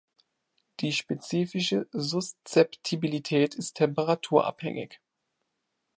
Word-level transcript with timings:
Die 0.79 0.93
spezifische 0.93 1.87
Suszeptibilität 1.91 3.53
ist 3.53 3.75
temperaturabhängig. 3.75 4.99